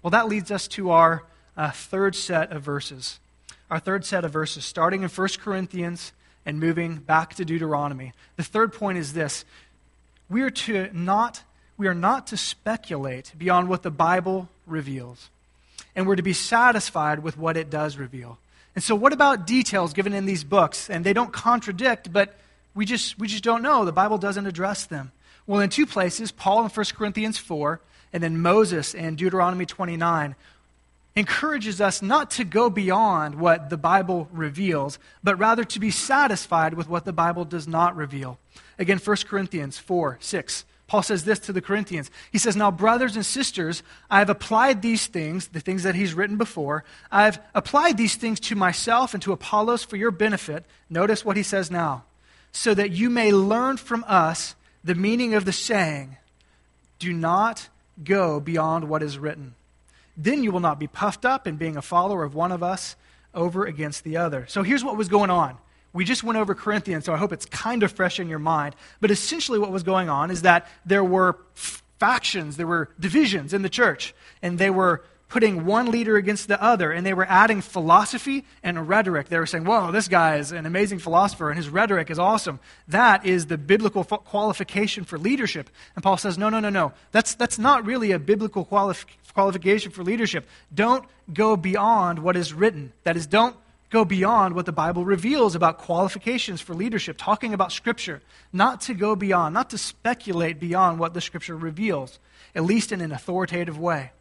[0.02, 1.24] Well, that leads us to our
[1.56, 3.20] uh, third set of verses.
[3.72, 6.12] Our third set of verses, starting in 1 Corinthians
[6.46, 8.12] and moving back to Deuteronomy.
[8.36, 9.46] The third point is this
[10.30, 11.44] we are to not
[11.78, 15.30] we are not to speculate beyond what the Bible reveals.
[15.96, 18.38] And we're to be satisfied with what it does reveal.
[18.76, 20.90] And so what about details given in these books?
[20.90, 22.38] And they don't contradict, but
[22.76, 23.86] we just we just don't know.
[23.86, 25.14] The Bible doesn't address them.
[25.48, 27.80] Well, in two places, Paul in 1 Corinthians 4
[28.14, 30.36] and then Moses in Deuteronomy 29
[31.16, 36.74] encourages us not to go beyond what the Bible reveals, but rather to be satisfied
[36.74, 38.40] with what the Bible does not reveal.
[38.80, 40.66] Again, 1 Corinthians 4 6.
[40.88, 42.12] Paul says this to the Corinthians.
[42.34, 46.14] He says, Now, brothers and sisters, I have applied these things, the things that he's
[46.14, 50.66] written before, I've applied these things to myself and to Apollos for your benefit.
[50.90, 52.04] Notice what he says now.
[52.52, 56.18] So that you may learn from us the meaning of the saying,
[57.00, 57.70] Do not
[58.04, 59.56] go beyond what is written.
[60.22, 62.96] Then you will not be puffed up in being a follower of one of us
[63.34, 64.46] over against the other.
[64.48, 65.58] So here's what was going on.
[65.94, 68.76] We just went over Corinthians, so I hope it's kind of fresh in your mind.
[69.02, 73.62] But essentially, what was going on is that there were factions, there were divisions in
[73.62, 77.62] the church, and they were putting one leader against the other, and they were adding
[77.62, 79.30] philosophy and rhetoric.
[79.30, 82.60] They were saying, Whoa, this guy is an amazing philosopher, and his rhetoric is awesome.
[82.90, 85.70] That is the biblical qualification for leadership.
[85.96, 86.92] And Paul says, No, no, no, no.
[87.12, 90.48] That's, that's not really a biblical qualif- qualification for leadership.
[90.74, 92.94] Don't go beyond what is written.
[93.04, 93.56] That is, don't
[93.90, 98.94] go beyond what the Bible reveals about qualifications for leadership, talking about Scripture, not to
[98.94, 102.18] go beyond, not to speculate beyond what the Scripture reveals,
[102.56, 104.12] at least in an authoritative way.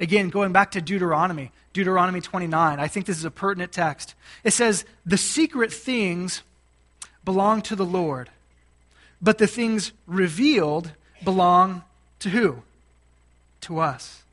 [0.00, 4.14] Again, going back to Deuteronomy, Deuteronomy 29, I think this is a pertinent text.
[4.42, 6.42] It says, The secret things
[7.24, 8.30] belong to the Lord,
[9.22, 10.90] but the things revealed
[11.22, 11.84] belong
[12.18, 12.62] to who?
[13.62, 14.23] To us.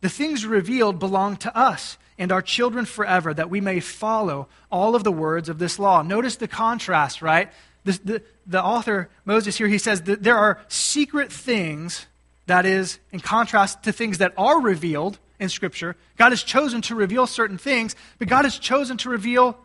[0.00, 4.94] The things revealed belong to us and our children forever, that we may follow all
[4.94, 6.02] of the words of this law.
[6.02, 7.50] Notice the contrast, right?
[7.84, 12.06] The, the, the author, Moses, here, he says that there are secret things,
[12.46, 15.96] that is, in contrast to things that are revealed in Scripture.
[16.16, 19.56] God has chosen to reveal certain things, but God has chosen to reveal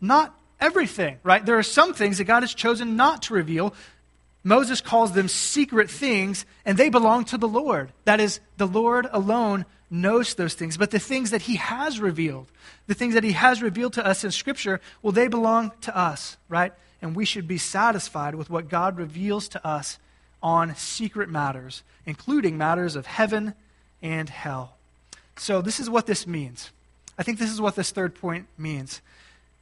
[0.00, 1.44] not everything, right?
[1.44, 3.74] There are some things that God has chosen not to reveal.
[4.44, 7.92] Moses calls them secret things, and they belong to the Lord.
[8.04, 10.76] That is, the Lord alone knows those things.
[10.76, 12.50] But the things that he has revealed,
[12.86, 16.36] the things that he has revealed to us in Scripture, well, they belong to us,
[16.48, 16.72] right?
[17.00, 19.98] And we should be satisfied with what God reveals to us
[20.42, 23.54] on secret matters, including matters of heaven
[24.00, 24.76] and hell.
[25.36, 26.70] So, this is what this means.
[27.16, 29.00] I think this is what this third point means.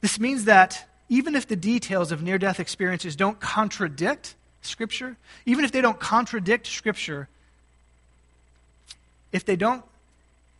[0.01, 5.65] This means that even if the details of near death experiences don't contradict Scripture, even
[5.65, 7.27] if they don't contradict Scripture,
[9.31, 9.83] if they don't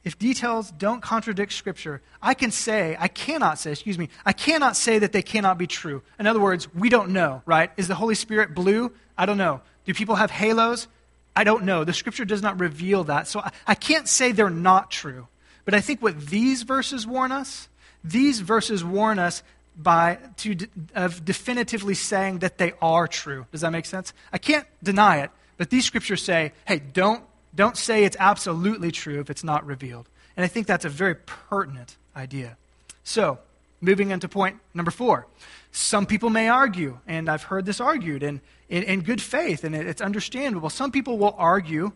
[0.04, 4.76] if details don't contradict Scripture, I can say, I cannot say, excuse me, I cannot
[4.76, 6.02] say that they cannot be true.
[6.20, 7.70] In other words, we don't know, right?
[7.78, 8.92] Is the Holy Spirit blue?
[9.16, 9.62] I don't know.
[9.86, 10.88] Do people have halos?
[11.36, 11.84] I don't know.
[11.84, 13.28] The Scripture does not reveal that.
[13.28, 15.28] So I, I can't say they're not true.
[15.66, 17.70] But I think what these verses warn us,
[18.04, 19.44] these verses warn us
[19.76, 20.58] by to
[20.96, 23.46] of definitively saying that they are true.
[23.52, 24.14] Does that make sense?
[24.32, 29.20] I can't deny it, but these scriptures say, hey, don't don't say it's absolutely true
[29.20, 30.08] if it's not revealed.
[30.38, 32.58] And I think that's a very pertinent idea.
[33.04, 33.40] So,
[33.82, 35.28] moving into point number four.
[35.72, 39.76] Some people may argue, and I've heard this argued in, in, in good faith, and
[39.76, 40.70] it's understandable.
[40.70, 41.94] Some people will argue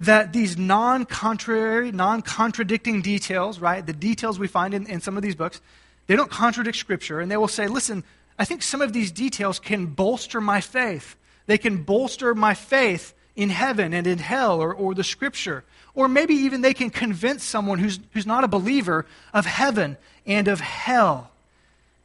[0.00, 5.16] that these non contrary, non contradicting details, right, the details we find in, in some
[5.16, 5.60] of these books,
[6.06, 8.04] they don't contradict Scripture, and they will say, listen,
[8.38, 11.16] I think some of these details can bolster my faith.
[11.46, 15.64] They can bolster my faith in heaven and in hell or, or the scripture.
[15.94, 20.48] Or maybe even they can convince someone who's, who's not a believer of heaven and
[20.48, 21.30] of hell.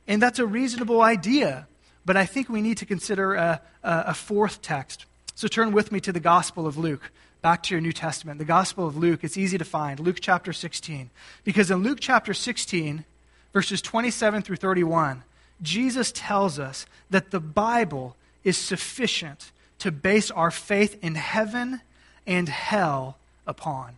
[0.08, 1.68] And that's a reasonable idea.
[2.06, 5.06] But I think we need to consider a, a, a fourth text.
[5.36, 7.12] So turn with me to the Gospel of Luke,
[7.42, 8.38] back to your New Testament.
[8.38, 10.00] The Gospel of Luke, it's easy to find.
[10.00, 11.10] Luke chapter 16.
[11.44, 13.06] Because in Luke chapter 16,
[13.54, 15.24] verses 27 through 31,
[15.62, 21.82] Jesus tells us that the Bible is sufficient to base our faith in heaven
[22.26, 23.98] and hell upon.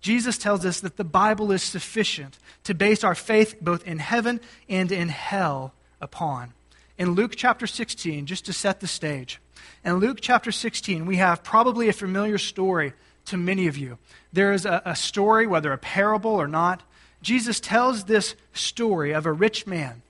[0.00, 4.40] Jesus tells us that the Bible is sufficient to base our faith both in heaven
[4.68, 6.52] and in hell upon.
[6.98, 9.40] In Luke chapter 16, just to set the stage,
[9.84, 12.92] in Luke chapter 16, we have probably a familiar story
[13.26, 13.98] to many of you.
[14.32, 16.82] There is a, a story, whether a parable or not.
[17.24, 20.02] Jesus tells this story of a rich man.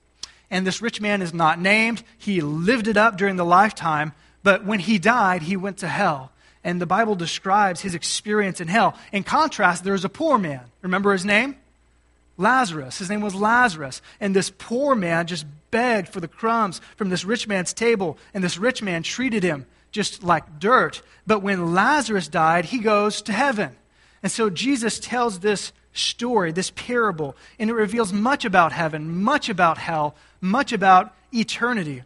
[0.51, 2.03] And this rich man is not named.
[2.19, 6.31] He lived it up during the lifetime, but when he died, he went to hell
[6.65, 8.97] and the Bible describes his experience in hell.
[9.13, 10.63] In contrast, there's a poor man.
[10.81, 11.57] Remember his name?
[12.39, 12.99] Lazarus.
[12.99, 14.01] His name was Lazarus.
[14.19, 18.43] And this poor man just begged for the crumbs from this rich man's table, and
[18.43, 21.03] this rich man treated him just like dirt.
[21.27, 23.77] But when Lazarus died, he goes to heaven.
[24.23, 29.49] And so Jesus tells this story, this parable, and it reveals much about heaven, much
[29.49, 32.03] about hell, much about eternity.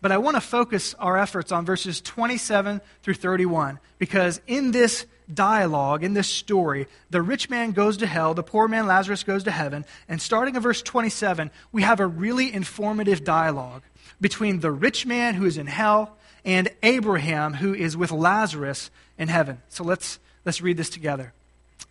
[0.00, 5.06] But I want to focus our efforts on verses 27 through 31 because in this
[5.32, 9.44] dialogue, in this story, the rich man goes to hell, the poor man Lazarus goes
[9.44, 13.82] to heaven, and starting in verse 27, we have a really informative dialogue
[14.20, 19.28] between the rich man who is in hell and Abraham who is with Lazarus in
[19.28, 19.62] heaven.
[19.68, 21.32] So let's, let's read this together,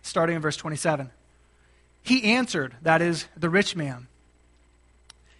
[0.02, 1.10] starting in verse 27.
[2.02, 4.08] He answered, that is, the rich man.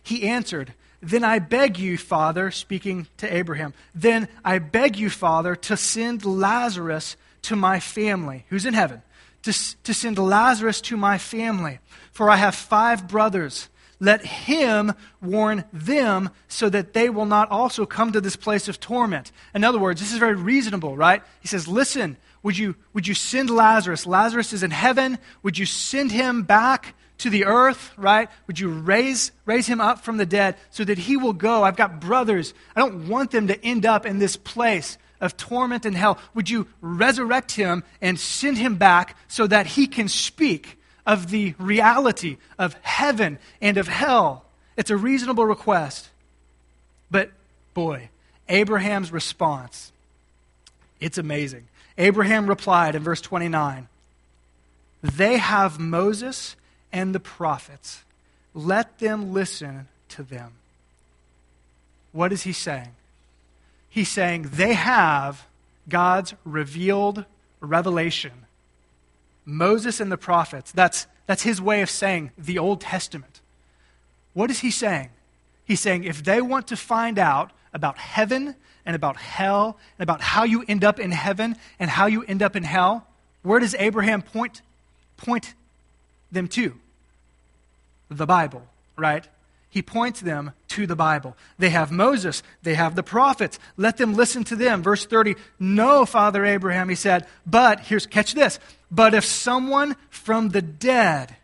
[0.03, 5.57] He answered, then I beg you, Father, speaking to Abraham, then I beg you, Father,
[5.57, 9.03] to send Lazarus to my family, who's in heaven,
[9.42, 11.81] to, to send Lazarus to my family.
[12.12, 13.68] For I have five brothers.
[13.98, 18.79] Let him warn them so that they will not also come to this place of
[18.79, 19.33] torment.
[19.55, 21.22] In other words, this is very reasonable, right?
[21.40, 24.07] He says, Listen, would you, would you send Lazarus?
[24.07, 25.19] Lazarus is in heaven.
[25.43, 28.29] Would you send him back to the earth, right?
[28.47, 31.63] Would you raise, raise him up from the dead so that he will go?
[31.63, 32.53] I've got brothers.
[32.75, 36.19] I don't want them to end up in this place of torment and hell.
[36.35, 41.55] Would you resurrect him and send him back so that he can speak of the
[41.59, 44.45] reality of heaven and of hell?
[44.77, 46.11] It's a reasonable request.
[47.09, 47.31] But
[47.73, 48.09] boy,
[48.49, 49.93] Abraham's response,
[50.99, 51.69] it's amazing.
[51.99, 53.89] Abraham replied in verse 29
[55.03, 56.57] They have Moses
[56.93, 58.05] and the prophets.
[58.55, 60.53] Let them listen to them.
[62.13, 62.91] What is he saying?
[63.89, 65.47] He's saying they have
[65.89, 67.25] God's revealed
[67.61, 68.33] revelation.
[69.45, 73.41] Moses and the prophets, that's, that's his way of saying the Old Testament.
[74.35, 75.11] What is he saying?
[75.65, 80.21] He's saying if they want to find out about heaven and about hell and about
[80.21, 83.07] how you end up in heaven and how you end up in hell,
[83.42, 84.62] where does Abraham point,
[85.16, 85.55] point
[86.31, 86.75] them to?
[88.11, 88.62] The Bible,
[88.97, 89.27] right?
[89.71, 91.37] He points them to the Bible.
[91.59, 93.59] They have Moses, they have the prophets.
[93.77, 94.83] Let them listen to them.
[94.83, 98.59] Verse 30 No, Father Abraham, he said, but, here's, catch this,
[98.90, 101.37] but if someone from the dead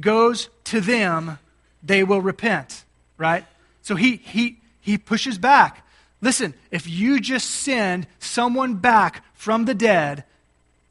[0.00, 1.38] goes to them,
[1.82, 2.84] they will repent,
[3.18, 3.44] right?
[3.82, 5.84] So he, he, he pushes back.
[6.20, 10.24] Listen, if you just send someone back from the dead,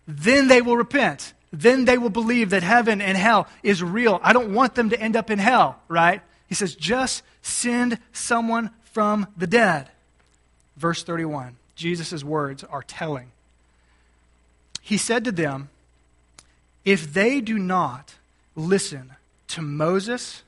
[0.08, 4.20] then they will repent then they will believe that heaven and hell is real.
[4.24, 6.22] I don't want them to end up in hell, right?
[6.48, 9.90] He says, just send someone from the dead.
[10.76, 13.32] Verse 31, Jesus' words are telling.
[14.82, 15.70] He said to them,
[16.86, 18.16] If they do not
[18.56, 19.14] listen
[19.50, 20.44] to Moses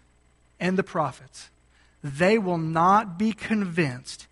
[0.60, 1.50] and the prophets,
[2.04, 4.28] they will not be convinced,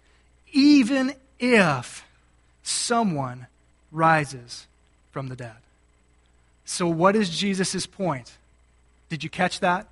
[0.52, 2.06] even if
[2.64, 3.48] someone
[3.92, 4.68] rises
[5.12, 5.56] from the dead.
[6.66, 8.32] So, what is Jesus' point?
[9.10, 9.88] Did you catch that?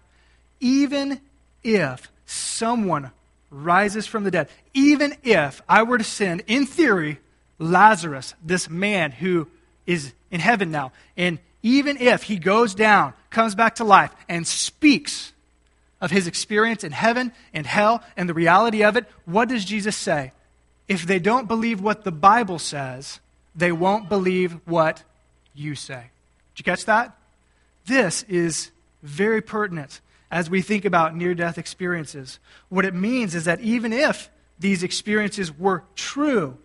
[0.59, 1.21] Even
[1.63, 3.11] if someone
[3.49, 7.19] rises from the dead, even if I were to send, in theory,
[7.59, 9.47] Lazarus, this man who
[9.85, 14.45] is in heaven now, and even if he goes down, comes back to life, and
[14.45, 15.31] speaks
[16.01, 19.95] of his experience in heaven and hell and the reality of it, what does Jesus
[19.95, 20.31] say?
[20.87, 23.19] If they don't believe what the Bible says,
[23.55, 25.03] they won't believe what
[25.53, 26.11] you say.
[26.53, 27.17] Did you catch that?
[27.85, 28.71] This is
[29.01, 32.39] very pertinent as we think about near death experiences.
[32.69, 34.29] What it means is that even if
[34.59, 36.57] these experiences were true,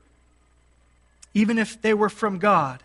[1.35, 2.83] even if they were from God,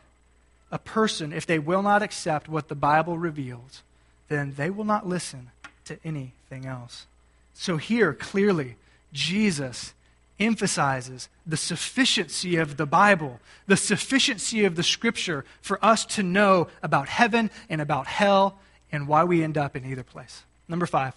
[0.72, 3.84] a person, if they will not accept what the Bible reveals,
[4.28, 5.52] then they will not listen
[5.86, 7.06] to anything else.
[7.54, 8.76] So here, clearly,
[9.14, 9.94] Jesus
[10.40, 16.68] emphasizes the sufficiency of the Bible, the sufficiency of the Scripture for us to know
[16.84, 18.60] about heaven and about hell
[18.92, 20.44] and why we end up in either place.
[20.68, 21.14] Number five,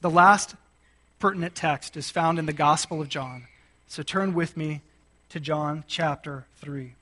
[0.00, 0.54] the last
[1.18, 3.46] pertinent text is found in the Gospel of John.
[3.88, 4.82] So turn with me
[5.30, 6.94] to John chapter 3.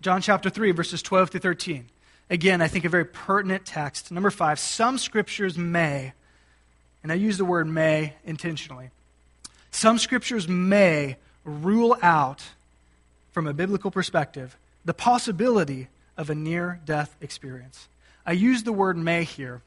[0.00, 1.86] John chapter 3, verses 12 to 13.
[2.30, 4.10] Again, I think a very pertinent text.
[4.10, 6.12] Number five, some scriptures may,
[7.02, 8.90] and I use the word may intentionally,
[9.70, 12.42] some scriptures may rule out,
[13.32, 17.88] from a biblical perspective, the possibility of a near death experience.
[18.26, 19.62] I use the word may here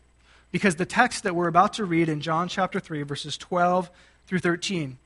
[0.52, 3.90] because the text that we're about to read in John chapter 3, verses 12
[4.28, 4.98] through 13,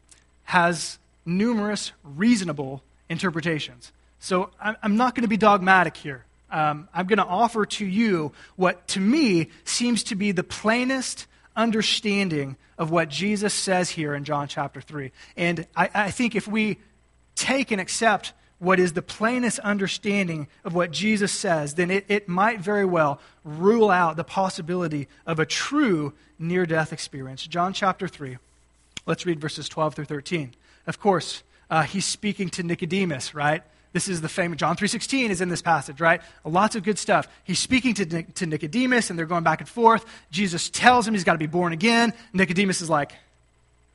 [0.43, 3.91] has numerous reasonable interpretations.
[4.19, 6.25] So I'm not going to be dogmatic here.
[6.49, 11.27] Um, I'm going to offer to you what, to me, seems to be the plainest
[11.57, 15.11] understanding of what Jesus says here in John chapter 3.
[15.35, 16.77] And I, I think if we
[17.35, 22.27] take and accept what is the plainest understanding of what Jesus says, then it, it
[22.27, 27.45] might very well rule out the possibility of a true near death experience.
[27.45, 28.37] John chapter 3.
[29.05, 30.53] Let's read verses 12 through 13.
[30.85, 33.63] Of course, uh, he's speaking to Nicodemus, right?
[33.97, 36.21] This is the famous John 3:16 is in this passage, right?
[36.45, 37.27] Lots of good stuff.
[37.43, 40.05] He's speaking to, to Nicodemus and they're going back and forth.
[40.29, 42.13] Jesus tells him he's got to be born again.
[42.31, 43.13] Nicodemus is like,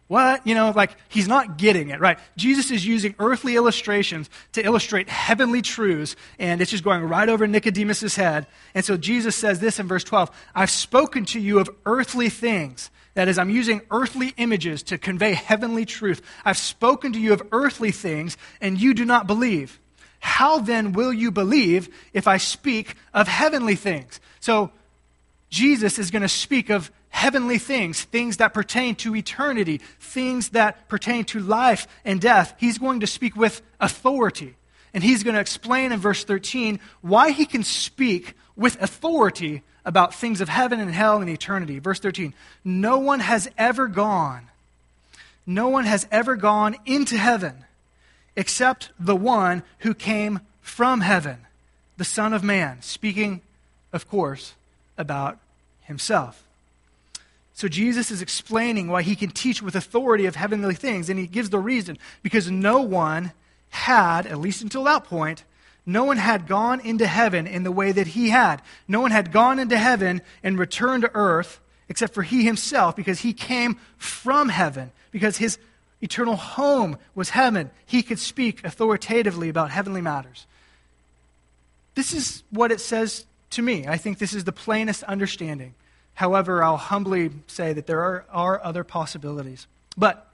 [0.09, 2.19] "What?" You know, like he's not getting it, right?
[2.37, 7.47] Jesus is using earthly illustrations to illustrate heavenly truths and it's just going right over
[7.47, 8.49] Nicodemus's head.
[8.75, 12.91] And so Jesus says this in verse 12, "I've spoken to you of earthly things."
[13.15, 16.23] That is, I'm using earthly images to convey heavenly truth.
[16.45, 19.79] I've spoken to you of earthly things, and you do not believe.
[20.23, 24.21] How then will you believe if I speak of heavenly things?
[24.39, 24.71] So,
[25.51, 30.89] Jesus is going to speak of heavenly things, things that pertain to eternity, things that
[30.89, 32.55] pertain to life and death.
[32.57, 34.55] He's going to speak with authority.
[34.95, 40.15] And he's going to explain in verse 13 why he can speak with authority about
[40.15, 41.81] things of heaven and hell and eternity.
[41.81, 42.33] Verse 13
[42.65, 44.49] No one has ever gone,
[45.47, 47.65] no one has ever gone into heaven
[48.37, 51.39] except the one who came from heaven,
[51.97, 53.41] the Son of Man, speaking,
[53.93, 54.55] of course,
[54.97, 55.39] about
[55.83, 56.45] himself.
[57.55, 61.27] So Jesus is explaining why he can teach with authority of heavenly things, and he
[61.27, 63.33] gives the reason because no one
[63.71, 65.45] had, at least until that point,
[65.85, 68.63] no one had gone into heaven in the way that he had.
[68.87, 73.21] No one had gone into heaven and returned to earth except for he himself because
[73.21, 75.59] he came from heaven, because his
[76.03, 77.71] eternal home was heaven.
[77.87, 80.47] He could speak authoritatively about heavenly matters.
[81.95, 83.87] This is what it says to me.
[83.87, 85.75] I think this is the plainest understanding.
[86.15, 89.67] However, I'll humbly say that there are, are other possibilities.
[89.97, 90.27] But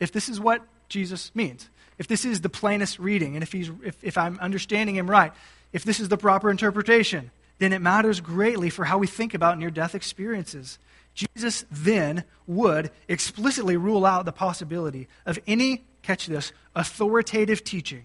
[0.00, 3.70] if this is what Jesus means, if this is the plainest reading, and if, he's,
[3.84, 5.32] if, if I'm understanding him right,
[5.72, 9.58] if this is the proper interpretation, then it matters greatly for how we think about
[9.58, 10.78] near death experiences.
[11.14, 18.04] Jesus then would explicitly rule out the possibility of any, catch this, authoritative teaching,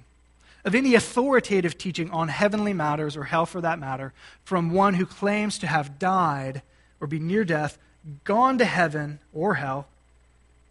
[0.64, 5.06] of any authoritative teaching on heavenly matters or hell for that matter, from one who
[5.06, 6.62] claims to have died
[7.02, 7.78] or be near death,
[8.24, 9.88] gone to heaven or hell,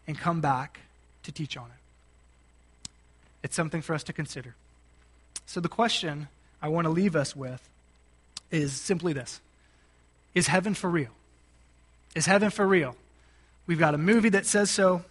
[0.07, 0.81] and come back
[1.25, 2.89] to teach on it.
[3.43, 4.55] It's something for us to consider.
[5.47, 6.29] So, the question
[6.61, 7.67] I want to leave us with
[8.51, 9.41] is simply this
[10.35, 11.11] Is heaven for real?
[12.19, 12.97] Is heaven for real?
[13.69, 15.05] We've got a movie that says so.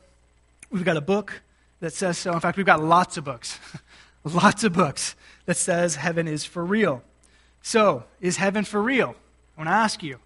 [0.70, 1.42] We've got a book
[1.80, 2.34] that says so.
[2.34, 3.58] In fact, we've got lots of books,
[4.26, 7.02] lots of books that says heaven is for real.
[7.62, 9.16] So, is heaven for real?
[9.56, 10.20] I want to ask you.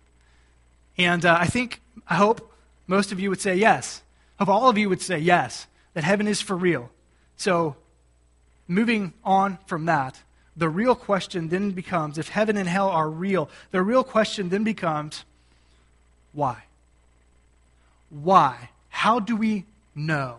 [0.97, 2.51] And uh, I think, I hope
[2.87, 4.01] most of you would say yes.
[4.39, 6.89] Hope all of you would say yes, that heaven is for real.
[7.37, 7.75] So,
[8.67, 10.19] moving on from that,
[10.57, 14.63] the real question then becomes if heaven and hell are real, the real question then
[14.63, 15.25] becomes
[16.33, 16.63] why?
[18.11, 18.69] Why?
[18.89, 20.37] How do we know?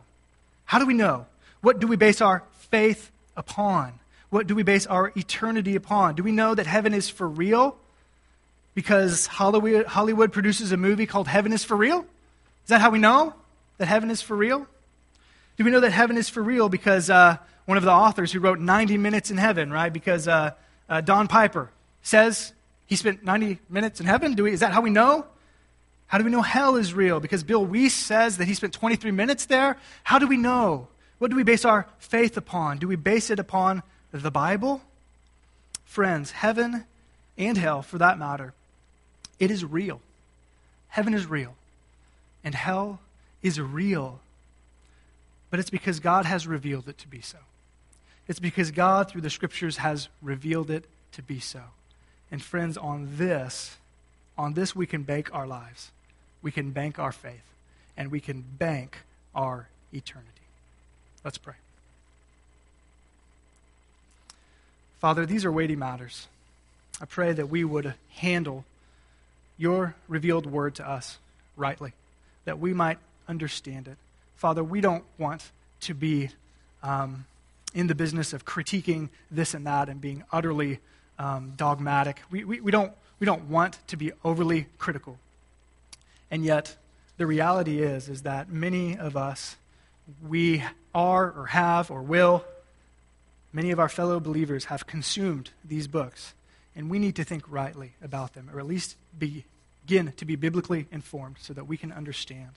[0.67, 1.27] How do we know?
[1.61, 3.99] What do we base our faith upon?
[4.31, 6.15] What do we base our eternity upon?
[6.15, 7.77] Do we know that heaven is for real
[8.75, 12.01] because Hollywood, produces a movie called Heaven is for Real?
[12.65, 13.35] Is that how we know
[13.79, 14.67] that heaven is for real?
[15.57, 18.41] Do we know that heaven is for real because uh, one of the authors who
[18.41, 19.93] wrote 90 Minutes in Heaven, right?
[19.93, 20.53] Because uh,
[20.89, 21.71] uh, Don Piper
[22.03, 22.53] says
[22.87, 24.35] he spent 90 minutes in heaven.
[24.35, 25.27] Do we, is that how we know?
[26.13, 27.21] How do we know hell is real?
[27.21, 29.79] Because Bill Wiese says that he spent 23 minutes there.
[30.05, 30.89] How do we know?
[31.17, 32.77] What do we base our faith upon?
[32.77, 33.83] Do we base it upon
[34.13, 34.83] the Bible?
[35.87, 36.85] Friends, heaven
[37.39, 38.53] and hell, for that matter,
[39.41, 40.03] it is real.
[40.89, 41.55] Heaven is real,
[42.45, 43.01] and hell
[43.43, 44.21] is real.
[45.49, 47.39] but it's because God has revealed it to be so.
[48.29, 51.63] It's because God, through the scriptures, has revealed it to be so.
[52.31, 53.79] And friends, on this,
[54.37, 55.91] on this we can bank our lives.
[56.43, 57.43] We can bank our faith.
[57.97, 58.99] And we can bank
[59.35, 60.29] our eternity.
[61.25, 61.55] Let's pray.
[64.99, 66.29] Father, these are weighty matters.
[67.01, 68.65] I pray that we would handle
[69.59, 71.19] your revealed word to us
[71.57, 71.93] rightly,
[72.45, 73.97] that we might understand it.
[74.37, 76.31] Father, we don't want to be
[76.83, 77.27] um,
[77.75, 80.79] in the business of critiquing this and that and being utterly
[81.19, 82.21] um, dogmatic.
[82.31, 85.19] We, we, we, don't, we don't want to be overly critical.
[86.33, 86.77] And yet,
[87.19, 89.57] the reality is, is that many of us,
[90.27, 90.65] we
[90.95, 92.43] are or have or will,
[93.53, 96.33] many of our fellow believers have consumed these books.
[96.75, 100.87] And we need to think rightly about them, or at least begin to be biblically
[100.91, 102.53] informed so that we can understand.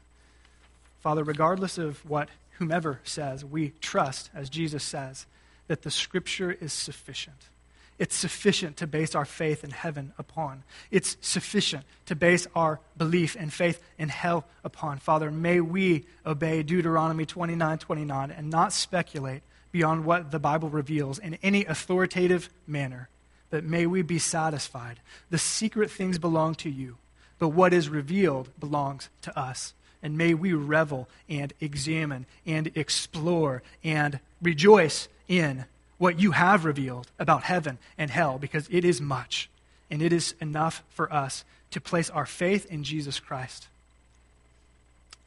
[1.02, 5.26] Father, regardless of what whomever says, we trust, as Jesus says,
[5.68, 7.50] that the Scripture is sufficient.
[7.98, 10.64] It's sufficient to base our faith in heaven upon.
[10.92, 15.00] It's sufficient to base our belief and faith in hell upon.
[15.00, 21.20] Father, may we obey Deuteronomy 29 29 and not speculate beyond what the Bible reveals
[21.20, 23.10] in any authoritative manner,
[23.50, 25.00] but may we be satisfied.
[25.30, 26.98] The secret things belong to you,
[27.40, 29.74] but what is revealed belongs to us.
[30.02, 35.66] And may we revel and examine and explore and rejoice in
[35.98, 39.50] what you have revealed about heaven and hell because it is much.
[39.90, 43.68] And it is enough for us to place our faith in Jesus Christ.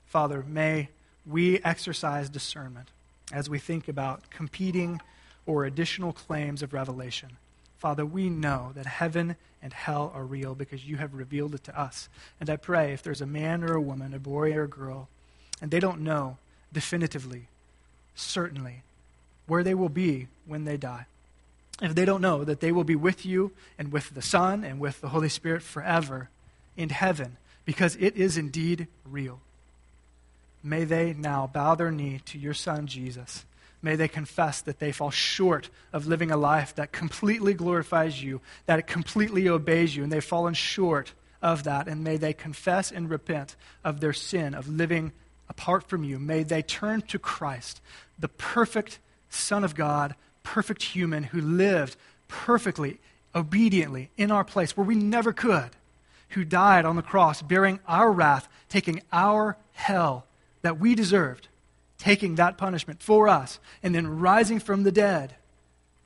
[0.07, 0.89] Father, may
[1.27, 2.89] we exercise discernment
[3.33, 5.01] as we think about competing
[5.47, 7.31] or additional claims of revelation.
[7.79, 11.81] Father, we know that heaven and hell are real because you have revealed it to
[11.81, 12.09] us.
[12.41, 15.09] And I pray if there's a man or a woman, a boy or a girl,
[15.61, 16.39] and they don't know
[16.73, 17.49] definitively,
[18.15, 18.83] certainly,
[19.49, 21.07] where they will be when they die,
[21.83, 24.79] if they don't know that they will be with you and with the Son and
[24.79, 26.29] with the Holy Spirit forever
[26.77, 29.41] in heaven, because it is indeed real,
[30.63, 33.45] may they now bow their knee to your Son, Jesus
[33.81, 38.41] May they confess that they fall short of living a life that completely glorifies you,
[38.67, 41.87] that it completely obeys you, and they've fallen short of that.
[41.87, 45.13] And may they confess and repent of their sin of living
[45.49, 46.19] apart from you.
[46.19, 47.81] May they turn to Christ,
[48.19, 48.99] the perfect
[49.31, 51.97] Son of God, perfect human who lived
[52.29, 52.99] perfectly,
[53.35, 55.71] obediently in our place where we never could,
[56.31, 60.27] who died on the cross, bearing our wrath, taking our hell
[60.63, 61.49] that we deserved
[61.99, 65.35] taking that punishment for us, and then rising from the dead,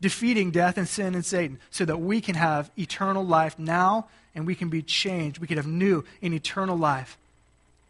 [0.00, 4.46] defeating death and sin and Satan, so that we can have eternal life now and
[4.46, 5.38] we can be changed.
[5.38, 7.18] We can have new and eternal life.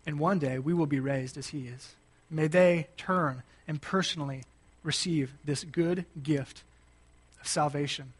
[0.05, 1.95] And one day we will be raised as He is.
[2.28, 4.43] May they turn and personally
[4.83, 6.62] receive this good gift
[7.41, 8.12] of salvation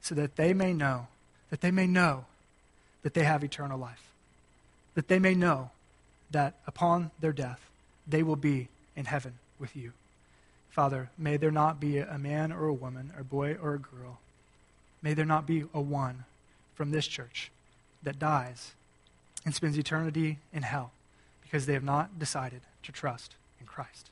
[0.00, 1.08] so that they may know,
[1.50, 2.24] that they may know
[3.02, 4.12] that they have eternal life,
[4.94, 5.70] that they may know
[6.30, 7.60] that upon their death
[8.06, 9.92] they will be in heaven with you.
[10.70, 13.78] Father, may there not be a man or a woman, or a boy or a
[13.78, 14.20] girl.
[15.02, 16.24] May there not be a one
[16.74, 17.50] from this church
[18.02, 18.72] that dies
[19.44, 20.92] and spends eternity in hell
[21.42, 24.10] because they have not decided to trust in Christ.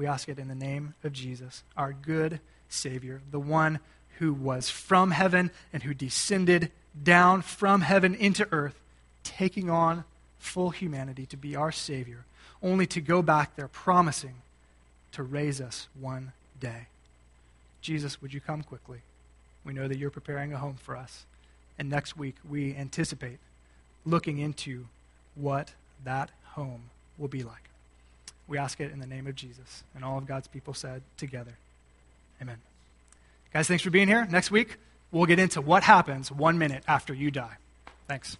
[0.00, 2.40] We ask it in the name of Jesus, our good
[2.70, 3.80] Savior, the one
[4.18, 6.72] who was from heaven and who descended
[7.04, 8.80] down from heaven into earth,
[9.24, 10.04] taking on
[10.38, 12.24] full humanity to be our Savior
[12.62, 14.36] only to go back there promising
[15.12, 16.86] to raise us one day.
[17.82, 19.00] Jesus, would you come quickly?
[19.66, 21.26] We know that you're preparing a home for us.
[21.78, 23.36] And next week, we anticipate
[24.06, 24.86] looking into
[25.34, 25.74] what
[26.04, 26.84] that home
[27.18, 27.69] will be like.
[28.50, 29.84] We ask it in the name of Jesus.
[29.94, 31.52] And all of God's people said together,
[32.42, 32.58] Amen.
[33.52, 34.26] Guys, thanks for being here.
[34.28, 34.76] Next week,
[35.12, 37.56] we'll get into what happens one minute after you die.
[38.08, 38.36] Thanks.